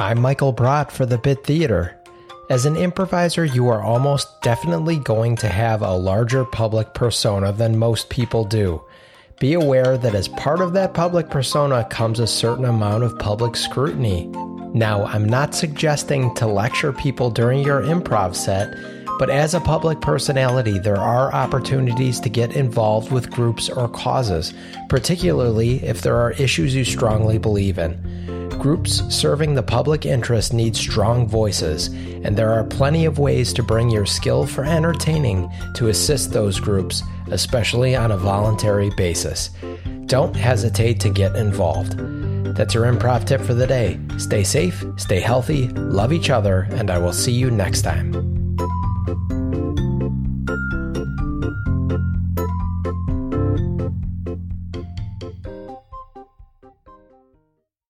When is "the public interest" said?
29.54-30.52